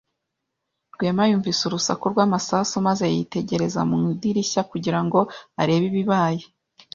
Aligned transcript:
Rwema 0.93 1.23
yumvise 1.29 1.61
urusaku 1.65 2.03
rw'amasasu 2.13 2.75
maze 2.87 3.05
yitegereza 3.15 3.81
mu 3.89 3.95
idirishya 4.13 4.61
kugira 4.71 4.99
ngo 5.05 5.19
arebe 5.61 5.85
ibibaye. 5.91 6.43